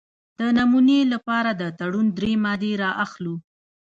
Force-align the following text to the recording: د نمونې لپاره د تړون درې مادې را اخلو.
د 0.37 0.39
نمونې 0.57 0.99
لپاره 1.13 1.51
د 1.61 1.63
تړون 1.79 2.07
درې 2.17 2.33
مادې 2.43 2.73
را 2.81 2.91
اخلو. 3.05 3.35